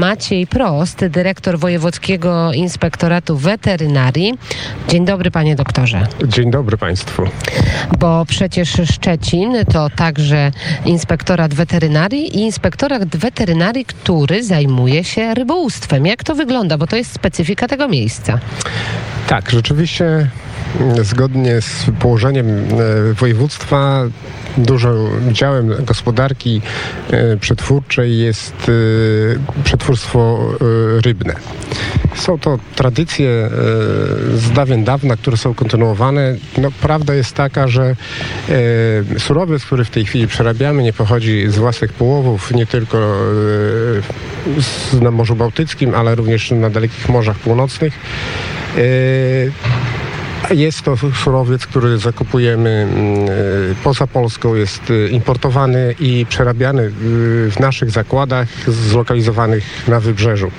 Maciej 0.00 0.46
Prost, 0.46 1.06
dyrektor 1.06 1.58
Wojewódzkiego 1.58 2.52
Inspektoratu 2.52 3.36
Weterynarii. 3.36 4.34
Dzień 4.88 5.04
dobry, 5.04 5.30
panie 5.30 5.56
doktorze. 5.56 6.06
Dzień 6.24 6.50
dobry 6.50 6.76
państwu. 6.78 7.22
Bo 7.98 8.24
przecież 8.28 8.80
Szczecin 8.94 9.52
to 9.72 9.90
także 9.96 10.52
Inspektorat 10.84 11.54
Weterynarii 11.54 12.36
i 12.36 12.40
Inspektorat 12.40 13.16
Weterynarii, 13.16 13.84
który 13.84 14.44
zajmuje 14.44 15.04
się 15.04 15.34
rybołówstwem. 15.34 16.06
Jak 16.06 16.24
to 16.24 16.34
wygląda? 16.34 16.78
Bo 16.78 16.86
to 16.86 16.96
jest 16.96 17.12
specyfika 17.12 17.68
tego 17.68 17.88
miejsca. 17.88 18.38
Tak, 19.28 19.50
rzeczywiście 19.50 20.30
zgodnie 21.02 21.60
z 21.60 21.86
położeniem 22.00 22.46
e, 22.48 23.14
województwa 23.14 24.04
dużym 24.58 24.96
działem 25.32 25.84
gospodarki 25.84 26.62
e, 27.10 27.36
przetwórczej 27.36 28.18
jest 28.18 28.54
e, 28.68 29.62
przetwórstwo 29.64 30.50
rybne. 31.04 31.34
Są 32.14 32.38
to 32.38 32.58
tradycje 32.74 33.50
z 34.34 34.50
dawien 34.52 34.84
dawna, 34.84 35.16
które 35.16 35.36
są 35.36 35.54
kontynuowane. 35.54 36.36
No, 36.58 36.68
prawda 36.80 37.14
jest 37.14 37.34
taka, 37.34 37.68
że 37.68 37.96
surowiec, 39.18 39.64
który 39.64 39.84
w 39.84 39.90
tej 39.90 40.04
chwili 40.04 40.26
przerabiamy, 40.26 40.82
nie 40.82 40.92
pochodzi 40.92 41.48
z 41.48 41.58
własnych 41.58 41.92
połowów, 41.92 42.54
nie 42.54 42.66
tylko 42.66 43.16
na 45.00 45.10
Morzu 45.10 45.36
Bałtyckim, 45.36 45.94
ale 45.94 46.14
również 46.14 46.50
na 46.50 46.70
dalekich 46.70 47.08
morzach 47.08 47.38
północnych. 47.38 47.94
Jest 50.50 50.82
to 50.82 50.96
surowiec, 51.24 51.66
który 51.66 51.98
zakupujemy 51.98 52.70
mm, 52.70 53.24
e, 53.24 53.28
poza 53.84 54.06
Polską, 54.06 54.54
jest 54.54 54.82
e, 54.90 55.08
importowany 55.08 55.94
i 56.00 56.26
przerabiany 56.26 56.82
e, 56.82 56.90
w 57.50 57.56
naszych 57.60 57.90
zakładach 57.90 58.48
zlokalizowanych 58.68 59.88
na 59.88 60.00
wybrzeżu. 60.00 60.50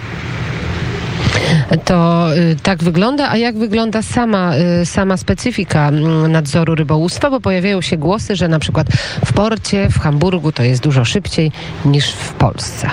To 1.77 2.27
y, 2.35 2.55
tak 2.63 2.84
wygląda, 2.84 3.30
a 3.30 3.38
jak 3.38 3.58
wygląda 3.58 4.02
sama, 4.02 4.53
y, 4.81 4.86
sama 4.86 5.17
specyfika 5.17 5.88
mm, 5.88 6.31
nadzoru 6.31 6.75
rybołówstwa? 6.75 7.30
Bo 7.30 7.39
pojawiają 7.39 7.81
się 7.81 7.97
głosy, 7.97 8.36
że 8.36 8.47
na 8.47 8.59
przykład 8.59 8.88
w 9.25 9.33
porcie, 9.33 9.89
w 9.89 10.00
Hamburgu 10.00 10.52
to 10.52 10.63
jest 10.63 10.83
dużo 10.83 11.05
szybciej 11.05 11.52
niż 11.86 12.11
w 12.11 12.33
Polsce. 12.33 12.89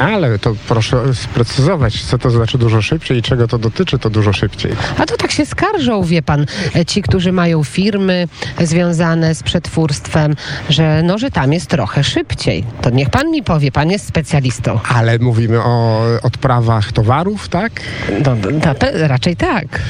Ale 0.00 0.38
to 0.38 0.54
proszę 0.68 1.14
sprecyzować, 1.14 2.04
co 2.04 2.18
to 2.18 2.30
znaczy 2.30 2.58
dużo 2.58 2.82
szybciej 2.82 3.18
i 3.18 3.22
czego 3.22 3.48
to 3.48 3.58
dotyczy 3.58 3.98
to 3.98 4.10
dużo 4.10 4.32
szybciej. 4.32 4.72
A 4.98 5.06
to 5.06 5.16
tak 5.16 5.30
się 5.30 5.46
skarżą, 5.46 6.02
wie 6.02 6.22
pan, 6.22 6.46
e, 6.76 6.84
ci, 6.84 7.02
którzy 7.02 7.32
mają 7.32 7.64
firmy 7.64 8.28
związane 8.60 9.34
z 9.34 9.42
przetwórstwem, 9.42 10.36
że 10.68 11.02
no, 11.02 11.18
że 11.18 11.30
tam 11.30 11.52
jest 11.52 11.66
trochę 11.66 12.04
szybciej. 12.04 12.64
To 12.82 12.90
niech 12.90 13.10
pan 13.10 13.30
mi 13.30 13.42
powie, 13.42 13.72
pan 13.72 13.90
jest 13.90 14.06
specjalistą. 14.06 14.80
Ale 14.88 15.18
mówimy 15.18 15.62
o 15.62 16.02
odprawach 16.22 16.92
towarów, 16.92 17.48
tak? 17.48 17.72
No, 18.24 18.36
no, 18.36 18.74
raczej 19.08 19.36
tak. 19.36 19.80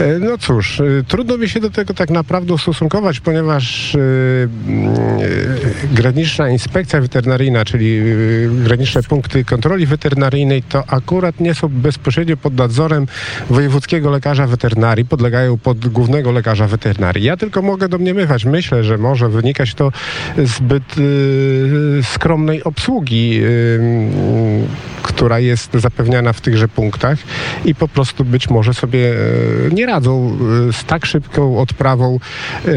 E, 0.00 0.18
no 0.18 0.38
cóż, 0.38 0.80
e, 0.80 0.84
trudno 1.08 1.38
mi 1.38 1.48
się 1.48 1.60
do 1.60 1.70
tego 1.70 1.94
tak 1.94 2.10
naprawdę 2.10 2.54
ustosunkować, 2.54 3.20
ponieważ 3.20 3.94
yy, 3.94 4.48
graniczna 5.92 6.48
inspekcja 6.48 7.00
weterynaryjna, 7.00 7.64
czyli 7.64 8.00
graniczne 8.64 9.02
punkty 9.02 9.44
kontroli 9.44 9.86
weterynaryjnej, 9.86 10.62
to 10.62 10.84
akurat 10.86 11.40
nie 11.40 11.54
są 11.54 11.68
bezpośrednio 11.68 12.36
pod 12.36 12.54
nadzorem 12.54 13.06
wojewódzkiego 13.50 14.10
lekarza 14.10 14.46
weterynarii, 14.46 15.04
podlegają 15.04 15.58
pod 15.58 15.88
głównego 15.88 16.32
lekarza 16.32 16.66
weterynarii. 16.66 17.24
Ja 17.24 17.36
tylko 17.36 17.62
mogę 17.62 17.88
domniemywać, 17.88 18.44
myślę, 18.44 18.84
że 18.84 18.98
może 18.98 19.28
wynikać 19.28 19.74
to 19.74 19.92
zbyt 20.44 20.94
skromnej 22.02 22.64
obsługi, 22.64 23.40
która 25.02 25.38
jest 25.38 25.72
zapewniana 25.74 26.32
w 26.32 26.40
tychże 26.40 26.68
punktach 26.68 27.18
i 27.68 27.74
po 27.74 27.88
prostu 27.88 28.24
być 28.24 28.50
może 28.50 28.74
sobie 28.74 29.10
e, 29.10 29.14
nie 29.72 29.86
radzą 29.86 30.38
e, 30.68 30.72
z 30.72 30.84
tak 30.84 31.06
szybką 31.06 31.58
odprawą 31.58 32.18
e, 32.64 32.70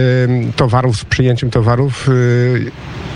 towarów, 0.55 0.97
z 0.97 1.05
przyjęciem 1.05 1.49
towarów 1.49 2.09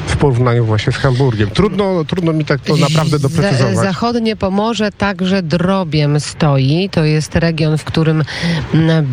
w 0.08 0.18
porównaniu 0.18 0.66
właśnie 0.66 0.94
z 0.94 0.96
Hamburgiem. 0.96 1.50
Trudno, 1.50 2.06
trudno 2.06 2.34
mi 2.34 2.46
tak 2.46 2.62
to 2.62 2.78
naprawdę 2.78 3.20
doprecyzować. 3.20 3.78
Zachodnie 3.78 4.36
Pomorze 4.36 4.92
także 4.92 5.44
drobiem 5.44 6.20
stoi. 6.20 6.90
To 6.92 7.04
jest 7.04 7.36
region, 7.36 7.78
w 7.78 7.84
którym 7.84 8.24
mm, 8.74 9.06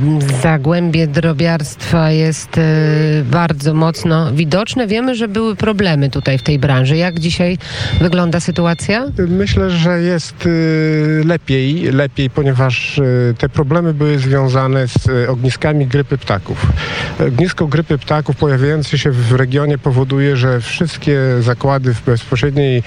zagłębie 0.43 1.07
drobiarstwa 1.07 2.11
jest 2.11 2.61
bardzo 3.25 3.75
mocno 3.75 4.33
widoczne. 4.33 4.87
Wiemy, 4.87 5.15
że 5.15 5.29
były 5.29 5.57
problemy 5.57 6.11
tutaj 6.11 6.39
w 6.39 6.43
tej 6.43 6.59
branży. 6.59 6.97
Jak 6.97 7.21
dzisiaj 7.21 7.59
wygląda 8.01 8.41
sytuacja? 8.41 9.07
Myślę, 9.29 9.71
że 9.71 10.03
jest 10.03 10.49
lepiej, 11.25 11.83
lepiej, 11.93 12.31
ponieważ 12.31 13.01
te 13.39 13.49
problemy 13.49 13.95
były 13.95 14.19
związane 14.19 14.89
z 14.89 15.29
ogniskami 15.29 15.87
grypy 15.87 16.19
ptaków. 16.19 16.67
Ognisko 17.29 17.67
grypy 17.67 17.99
ptaków 17.99 18.37
pojawiające 18.37 18.99
się 18.99 19.11
w 19.11 19.33
regionie 19.33 19.79
powoduje, 19.79 20.37
że 20.37 20.61
wszystkie 20.87 21.19
zakłady 21.41 21.95
w 21.95 22.05
bezpośredniej 22.05 22.83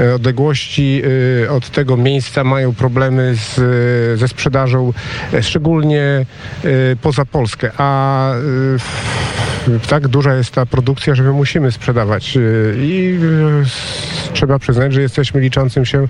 e, 0.00 0.14
odległości 0.14 1.02
e, 1.44 1.50
od 1.50 1.70
tego 1.70 1.96
miejsca 1.96 2.44
mają 2.44 2.74
problemy 2.74 3.34
z, 3.36 4.20
ze 4.20 4.28
sprzedażą, 4.28 4.92
e, 5.32 5.42
szczególnie 5.42 6.26
poza 7.02 7.24
Polskę, 7.24 7.70
a 7.78 8.32
tak 9.88 10.08
duża 10.08 10.34
jest 10.34 10.50
ta 10.50 10.66
produkcja, 10.66 11.14
że 11.14 11.22
my 11.22 11.32
musimy 11.32 11.72
sprzedawać 11.72 12.38
i 12.76 13.18
trzeba 14.32 14.58
przyznać, 14.58 14.92
że 14.92 15.00
jesteśmy 15.02 15.40
liczącym 15.40 15.86
się 15.86 16.08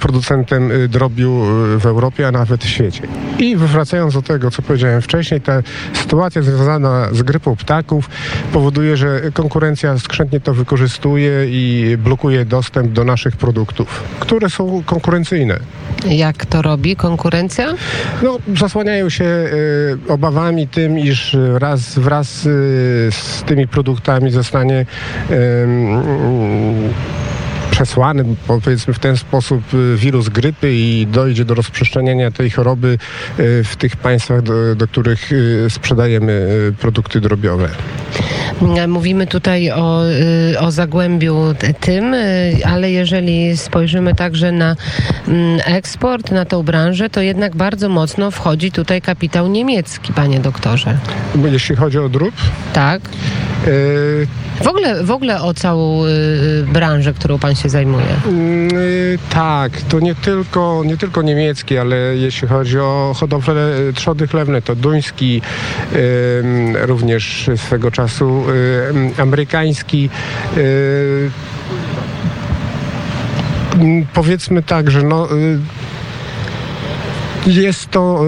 producentem 0.00 0.70
drobiu 0.88 1.44
w 1.78 1.86
Europie, 1.86 2.28
a 2.28 2.30
nawet 2.30 2.64
w 2.64 2.68
świecie. 2.68 3.02
I 3.38 3.56
wracając 3.56 4.14
do 4.14 4.22
tego, 4.22 4.50
co 4.50 4.62
powiedziałem 4.62 5.02
wcześniej, 5.02 5.40
ta 5.40 5.62
sytuacja 5.92 6.42
związana 6.42 7.08
z 7.12 7.22
grypą 7.22 7.56
ptaków 7.56 8.10
powoduje, 8.52 8.96
że 8.96 9.20
konkurencja 9.32 9.53
skrzętnie 9.98 10.40
to 10.40 10.54
wykorzystuje 10.54 11.46
i 11.48 11.96
blokuje 11.98 12.44
dostęp 12.44 12.92
do 12.92 13.04
naszych 13.04 13.36
produktów, 13.36 14.02
które 14.20 14.50
są 14.50 14.82
konkurencyjne. 14.86 15.58
Jak 16.08 16.46
to 16.46 16.62
robi 16.62 16.96
konkurencja? 16.96 17.74
No, 18.22 18.38
zasłaniają 18.56 19.10
się 19.10 19.24
y, 19.24 19.98
obawami 20.08 20.68
tym, 20.68 20.98
iż 20.98 21.36
raz, 21.54 21.98
wraz 21.98 22.46
y, 22.46 23.08
z 23.10 23.42
tymi 23.46 23.68
produktami 23.68 24.30
zostanie 24.30 24.86
y, 25.30 25.34
przesłany, 27.70 28.24
powiedzmy 28.46 28.94
w 28.94 28.98
ten 28.98 29.16
sposób, 29.16 29.74
y, 29.74 29.96
wirus 29.96 30.28
grypy 30.28 30.72
i 30.72 31.06
dojdzie 31.06 31.44
do 31.44 31.54
rozprzestrzeniania 31.54 32.30
tej 32.30 32.50
choroby 32.50 32.98
w 33.64 33.76
tych 33.78 33.96
państwach, 33.96 34.42
do, 34.42 34.74
do 34.74 34.88
których 34.88 35.30
sprzedajemy 35.68 36.48
produkty 36.80 37.20
drobiowe. 37.20 37.68
Mówimy 38.88 39.26
tutaj 39.26 39.70
o, 39.70 40.02
o 40.60 40.70
zagłębiu 40.70 41.54
tym, 41.80 42.14
ale 42.64 42.90
jeżeli 42.90 43.56
spojrzymy 43.56 44.14
także 44.14 44.52
na 44.52 44.76
mm, 45.28 45.60
eksport, 45.64 46.30
na 46.30 46.44
tą 46.44 46.62
branżę, 46.62 47.10
to 47.10 47.20
jednak 47.20 47.56
bardzo 47.56 47.88
mocno 47.88 48.30
wchodzi 48.30 48.72
tutaj 48.72 49.02
kapitał 49.02 49.48
niemiecki, 49.48 50.12
panie 50.12 50.40
doktorze. 50.40 50.98
Jeśli 51.52 51.76
chodzi 51.76 51.98
o 51.98 52.08
drób? 52.08 52.34
Tak. 52.72 53.00
W 54.62 54.66
ogóle, 54.66 55.04
w 55.04 55.10
ogóle 55.10 55.42
o 55.42 55.54
całą 55.54 56.06
y, 56.06 56.66
branżę, 56.72 57.14
którą 57.14 57.38
pan 57.38 57.54
się 57.54 57.68
zajmuje. 57.68 58.06
Y, 58.72 59.18
tak, 59.30 59.72
to 59.88 60.00
nie 60.00 60.14
tylko, 60.14 60.82
nie 60.86 60.96
tylko 60.96 61.22
niemiecki, 61.22 61.78
ale 61.78 61.96
jeśli 61.96 62.48
chodzi 62.48 62.78
o 62.78 63.14
hodowlę 63.16 63.70
trzody 63.94 64.26
chlewne, 64.26 64.62
to 64.62 64.74
duński, 64.74 65.42
y, 65.92 66.42
również 66.86 67.50
swego 67.56 67.90
czasu 67.90 68.44
y, 69.18 69.22
amerykański. 69.22 70.10
Y, 70.56 71.30
powiedzmy 74.14 74.62
tak, 74.62 74.90
że 74.90 75.02
no, 75.02 75.36
y, 75.36 75.58
jest 77.46 77.90
to, 77.90 78.24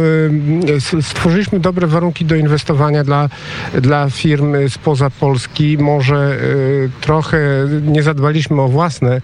y, 0.99 1.03
stworzyliśmy 1.03 1.61
dobre 1.61 1.87
warunki 1.87 2.25
do 2.25 2.35
inwestowania 2.35 3.05
dla, 3.05 3.29
dla 3.75 4.11
firm 4.11 4.55
spoza 4.69 5.11
Polski. 5.11 5.79
Może 5.79 6.39
y, 6.43 6.91
trochę 7.01 7.39
nie 7.83 8.03
zadbaliśmy 8.03 8.63
o 8.63 8.69
własne 8.69 9.21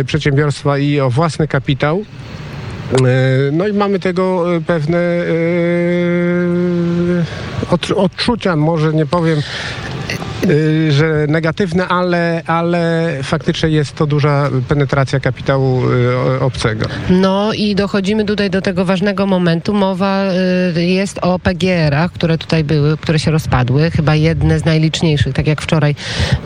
y, 0.00 0.04
przedsiębiorstwa 0.04 0.78
i 0.78 1.00
o 1.00 1.10
własny 1.10 1.48
kapitał. 1.48 2.04
No 3.52 3.68
i 3.68 3.72
mamy 3.72 3.98
tego 3.98 4.46
pewne 4.66 4.98
odczucia, 7.96 8.56
może 8.56 8.92
nie 8.92 9.06
powiem 9.06 9.38
y, 9.38 9.85
że 10.90 11.26
negatywne, 11.28 11.88
ale, 11.88 12.42
ale 12.46 13.10
faktycznie 13.22 13.68
jest 13.68 13.94
to 13.94 14.06
duża 14.06 14.50
penetracja 14.68 15.20
kapitału 15.20 15.82
y, 15.90 16.40
obcego. 16.40 16.86
No 17.10 17.52
i 17.52 17.74
dochodzimy 17.74 18.24
tutaj 18.24 18.50
do 18.50 18.62
tego 18.62 18.84
ważnego 18.84 19.26
momentu. 19.26 19.74
Mowa 19.74 20.24
y, 20.76 20.84
jest 20.84 21.18
o 21.22 21.38
PGR-ach, 21.38 22.12
które 22.12 22.38
tutaj 22.38 22.64
były, 22.64 22.96
które 22.96 23.18
się 23.18 23.30
rozpadły. 23.30 23.90
Chyba 23.90 24.14
jedne 24.14 24.58
z 24.58 24.64
najliczniejszych, 24.64 25.34
tak 25.34 25.46
jak 25.46 25.62
wczoraj 25.62 25.94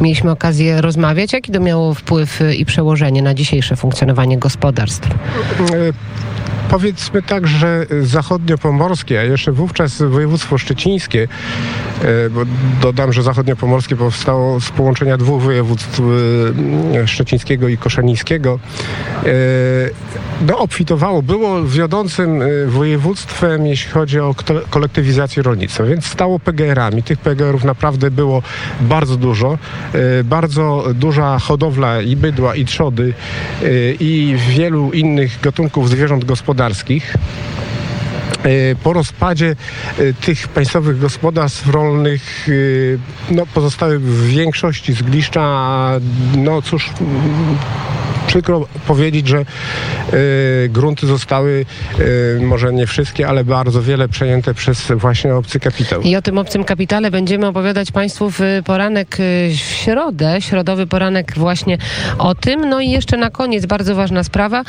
mieliśmy 0.00 0.30
okazję 0.30 0.80
rozmawiać. 0.80 1.32
Jaki 1.32 1.52
to 1.52 1.60
miało 1.60 1.94
wpływ 1.94 2.40
y, 2.40 2.54
i 2.54 2.64
przełożenie 2.64 3.22
na 3.22 3.34
dzisiejsze 3.34 3.76
funkcjonowanie 3.76 4.38
gospodarstw? 4.38 5.08
Powiedzmy 6.70 7.22
tak, 7.22 7.46
że 7.46 7.86
zachodniopomorskie, 8.02 9.20
a 9.20 9.22
jeszcze 9.22 9.52
wówczas 9.52 10.02
województwo 10.02 10.58
szczecińskie, 10.58 11.28
e, 12.02 12.30
bo 12.30 12.40
dodam, 12.82 13.12
że 13.12 13.22
zachodniopomorskie 13.22 13.96
powstało 13.96 14.60
z 14.60 14.70
połączenia 14.70 15.16
dwóch 15.16 15.42
województw 15.42 16.00
e, 16.94 17.06
szczecińskiego 17.06 17.68
i 17.68 17.76
koszalińskiego, 17.76 18.58
e, 19.24 19.30
no, 20.46 20.58
obfitowało, 20.58 21.22
było 21.22 21.64
wiodącym 21.64 22.42
województwem, 22.66 23.66
jeśli 23.66 23.90
chodzi 23.90 24.20
o 24.20 24.34
kolektywizację 24.70 25.42
rolnictwa, 25.42 25.84
więc 25.84 26.06
stało 26.06 26.38
PGR-ami. 26.38 27.02
Tych 27.02 27.18
PGR-ów 27.18 27.64
naprawdę 27.64 28.10
było 28.10 28.42
bardzo 28.80 29.16
dużo. 29.16 29.58
Bardzo 30.24 30.84
duża 30.94 31.38
hodowla 31.38 32.02
i 32.02 32.16
bydła, 32.16 32.54
i 32.54 32.64
trzody, 32.64 33.14
i 34.00 34.36
wielu 34.48 34.92
innych 34.92 35.40
gatunków 35.42 35.90
zwierząt 35.90 36.24
gospodarskich. 36.60 37.14
E, 38.42 38.74
Po 38.82 38.92
rozpadzie 38.92 39.56
e, 39.98 40.12
tych 40.12 40.48
państwowych 40.48 40.98
gospodarstw 40.98 41.68
rolnych 41.68 42.48
e, 43.30 43.34
no, 43.34 43.46
pozostały 43.46 43.98
w 43.98 44.26
większości 44.26 44.92
zgliszcza, 44.92 45.90
no 46.36 46.62
cóż, 46.62 46.90
przykro 48.30 48.66
powiedzieć, 48.86 49.28
że 49.28 49.38
e, 49.38 49.44
grunty 50.68 51.06
zostały, 51.06 51.66
e, 52.38 52.40
może 52.40 52.72
nie 52.72 52.86
wszystkie, 52.86 53.28
ale 53.28 53.44
bardzo 53.44 53.82
wiele 53.82 54.08
przejęte 54.08 54.54
przez 54.54 54.92
właśnie 54.96 55.34
obcy 55.34 55.60
kapitał. 55.60 56.00
I 56.02 56.16
o 56.16 56.22
tym 56.22 56.38
obcym 56.38 56.64
kapitale 56.64 57.10
będziemy 57.10 57.46
opowiadać 57.46 57.92
Państwu 57.92 58.30
w 58.30 58.40
poranek 58.64 59.20
y, 59.20 59.50
w 59.52 59.58
środę, 59.58 60.36
środowy 60.40 60.86
poranek 60.86 61.32
właśnie 61.36 61.78
o 62.18 62.34
tym. 62.34 62.68
No 62.68 62.80
i 62.80 62.90
jeszcze 62.90 63.16
na 63.16 63.30
koniec 63.30 63.66
bardzo 63.66 63.94
ważna 63.94 64.24
sprawa. 64.24 64.62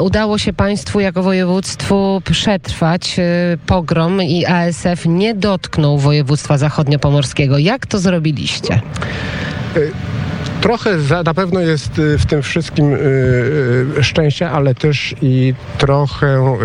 Udało 0.00 0.38
się 0.38 0.52
Państwu 0.52 1.00
jako 1.00 1.22
województwu 1.22 2.22
przetrwać 2.24 3.18
y, 3.18 3.58
pogrom 3.66 4.22
i 4.22 4.46
ASF 4.46 5.06
nie 5.06 5.34
dotknął 5.34 5.98
województwa 5.98 6.58
zachodniopomorskiego. 6.58 7.58
Jak 7.58 7.86
to 7.86 7.98
zrobiliście? 7.98 8.80
Trochę 10.62 11.00
za, 11.00 11.22
na 11.22 11.34
pewno 11.34 11.60
jest 11.60 11.98
y, 11.98 12.18
w 12.18 12.26
tym 12.26 12.42
wszystkim 12.42 12.94
y, 12.94 12.98
y, 13.98 14.04
szczęścia, 14.04 14.50
ale 14.50 14.74
też 14.74 15.14
i 15.22 15.54
trochę 15.78 16.56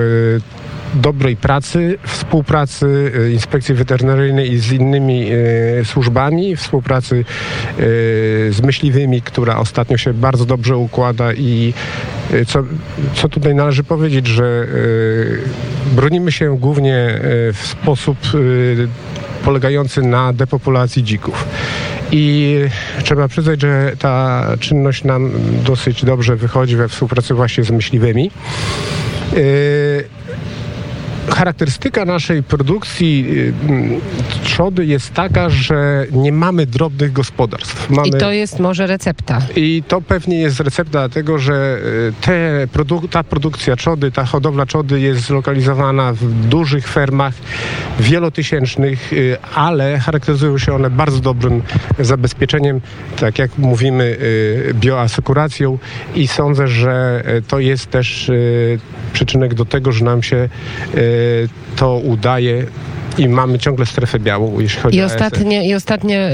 dobrej 0.94 1.36
pracy, 1.36 1.98
współpracy 2.04 3.12
Inspekcji 3.34 3.76
Weterynaryjnej 3.76 4.52
i 4.52 4.60
z 4.60 4.72
innymi 4.72 5.30
służbami, 5.84 6.56
współpracy 6.56 7.26
z 8.50 8.62
myśliwymi, 8.62 9.22
która 9.22 9.58
ostatnio 9.58 9.98
się 9.98 10.14
bardzo 10.14 10.46
dobrze 10.46 10.78
układa 10.78 11.34
i 11.34 11.74
co, 12.48 12.64
co 13.14 13.30
tutaj 13.30 13.56
należy 13.56 13.84
powiedzieć, 13.84 14.28
że 14.28 14.68
bronimy 15.96 16.32
się 16.32 16.58
głównie 16.60 17.20
w 17.54 17.68
sposób 17.68 18.18
polegający 19.44 20.02
na 20.02 20.34
depopulacji 20.34 21.04
dzików. 21.04 21.48
I 22.12 22.58
trzeba 23.04 23.28
przyznać, 23.28 23.62
że 23.62 23.92
ta 24.00 24.46
czynność 24.60 25.04
nam 25.04 25.32
dosyć 25.66 26.06
dobrze 26.06 26.36
wychodzi 26.36 26.76
we 26.76 26.88
współpracy 26.88 27.34
właśnie 27.34 27.64
z 27.64 27.72
myśliwymi. 27.72 28.32
Charakterystyka 31.30 32.06
naszej 32.06 32.44
produkcji 32.44 33.26
yy, 33.36 33.54
trzody 34.44 34.86
jest 34.86 35.14
taka, 35.14 35.50
że 35.50 36.06
nie 36.12 36.32
mamy 36.32 36.66
drobnych 36.66 37.14
gospodarstw. 37.14 37.90
Mamy... 37.90 38.08
I 38.08 38.12
to 38.12 38.32
jest 38.32 38.60
może 38.60 38.88
recepta. 38.88 39.42
I 39.56 39.84
to 39.88 40.02
pewnie 40.02 40.40
jest 40.40 40.60
recepta 40.60 41.00
dlatego, 41.00 41.40
że 41.40 41.54
e, 41.54 42.26
te 42.26 42.68
produ- 42.74 43.10
ta 43.10 43.24
produkcja 43.24 43.76
trzody, 43.76 44.12
ta 44.12 44.26
hodowla 44.26 44.66
trzody 44.66 45.00
jest 45.00 45.22
zlokalizowana 45.22 46.14
w 46.14 46.26
dużych 46.34 46.88
fermach 46.88 47.34
wielotysięcznych, 48.00 49.14
e, 49.14 49.18
ale 49.56 50.00
charakteryzują 50.00 50.58
się 50.58 50.74
one 50.74 50.90
bardzo 50.90 51.20
dobrym 51.20 51.62
zabezpieczeniem, 52.00 52.82
tak 53.20 53.40
jak 53.40 53.58
mówimy, 53.58 54.18
bioasekuracją 54.74 55.78
i 56.16 56.28
sądzę, 56.28 56.68
że 56.68 57.24
to 57.48 57.60
jest 57.60 57.90
też 57.92 58.32
przyczynek 59.14 59.54
do 59.54 59.66
tego, 59.66 59.92
że 59.92 60.06
nam 60.06 60.24
się 60.24 60.50
to 61.76 61.98
udaje 61.98 62.66
i 63.18 63.30
mamy 63.30 63.60
ciągle 63.60 63.86
strefę 63.86 64.20
białą, 64.20 64.60
jeśli 64.60 64.82
chodzi 64.82 64.98
I 64.98 65.02
o 65.02 65.06
ostatnie, 65.06 65.70
i 65.70 65.74
ostatnie 65.74 66.32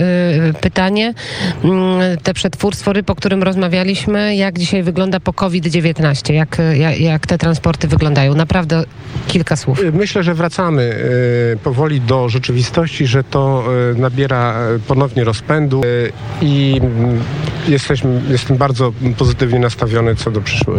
y, 0.50 0.54
pytanie. 0.54 1.14
Mm, 1.64 2.18
te 2.24 2.34
przetwórstwo 2.34 2.94
ryb, 2.94 3.10
o 3.10 3.16
którym 3.16 3.44
rozmawialiśmy, 3.44 4.36
jak 4.36 4.60
dzisiaj 4.60 4.84
wygląda 4.84 5.20
po 5.20 5.34
COVID-19? 5.34 6.34
Jak, 6.34 6.58
jak, 6.74 7.00
jak 7.00 7.28
te 7.28 7.38
transporty 7.38 7.88
wyglądają? 7.88 8.36
Naprawdę 8.36 8.84
kilka 9.28 9.56
słów. 9.56 9.80
Myślę, 9.94 10.24
że 10.24 10.34
wracamy 10.34 10.96
e, 11.54 11.58
powoli 11.58 12.02
do 12.02 12.30
rzeczywistości, 12.30 13.08
że 13.08 13.24
to 13.24 13.64
e, 13.92 14.00
nabiera 14.00 14.54
e, 14.54 14.80
ponownie 14.80 15.24
rozpędu 15.24 15.82
i 16.42 16.82
mm, 16.82 17.20
jesteśmy, 17.68 18.22
jestem 18.30 18.58
bardzo 18.58 18.94
pozytywnie 19.18 19.60
nastawiony 19.60 20.16
co 20.16 20.32
do 20.32 20.42
przyszłości. 20.42 20.72